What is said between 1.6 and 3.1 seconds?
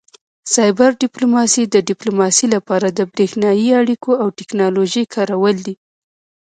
د ډیپلوماسي لپاره د